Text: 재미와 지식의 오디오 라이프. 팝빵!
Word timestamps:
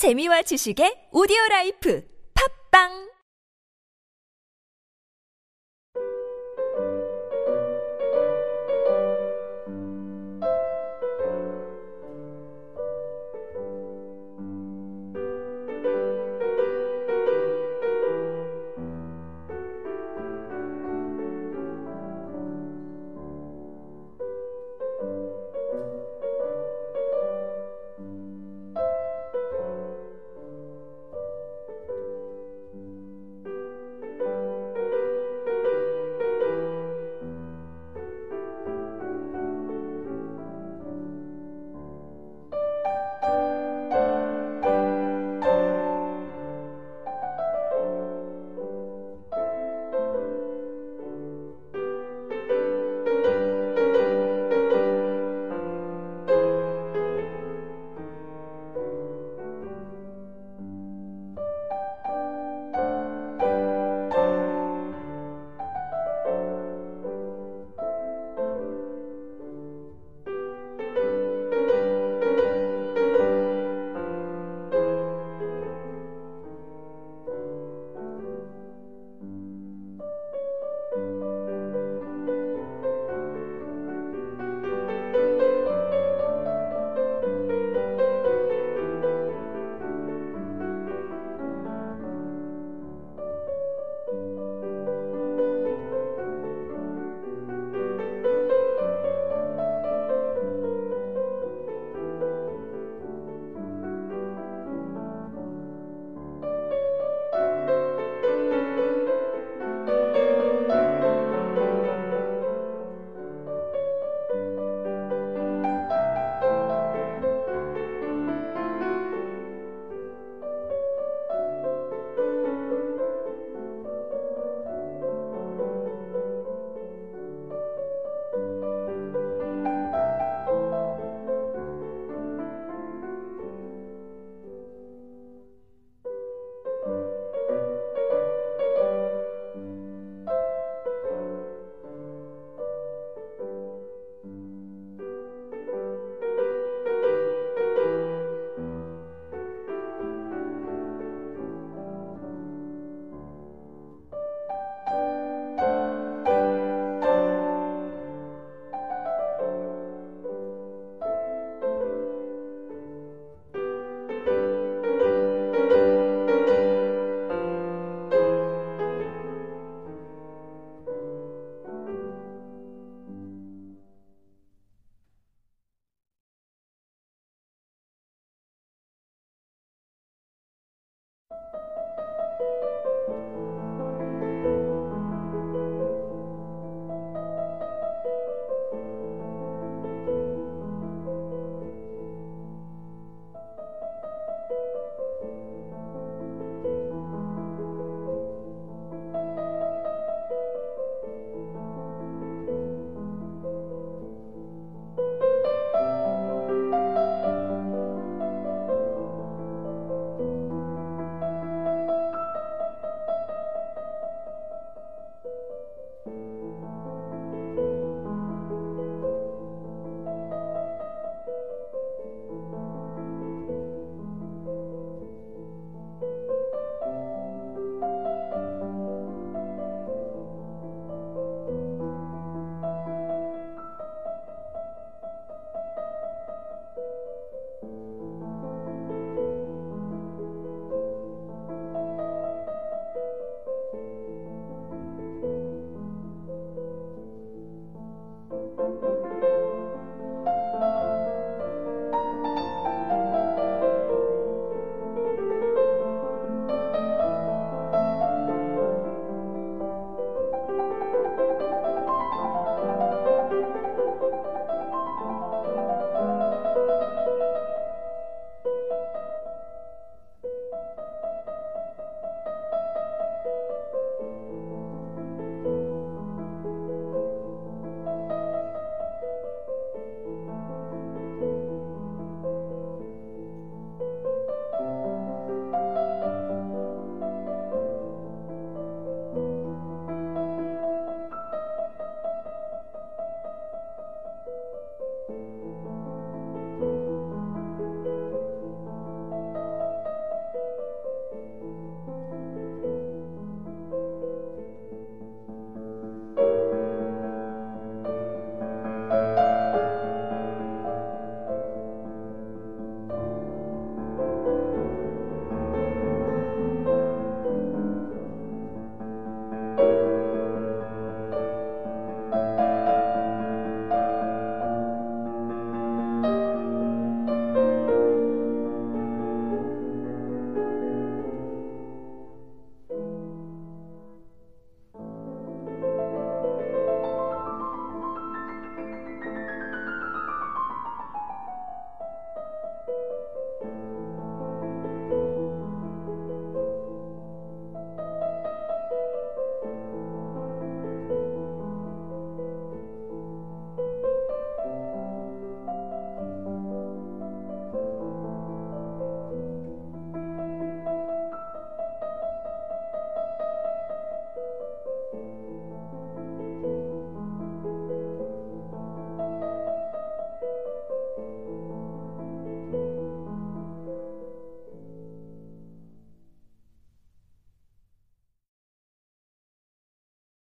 재미와 0.00 0.40
지식의 0.48 1.12
오디오 1.12 1.36
라이프. 1.50 2.00
팝빵! 2.32 3.09